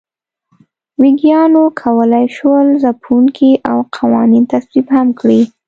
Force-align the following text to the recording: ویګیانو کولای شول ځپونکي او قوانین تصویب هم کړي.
ویګیانو 1.01 1.63
کولای 1.81 2.25
شول 2.35 2.67
ځپونکي 2.83 3.51
او 3.69 3.77
قوانین 3.95 4.43
تصویب 4.53 4.87
هم 4.95 5.07
کړي. 5.19 5.41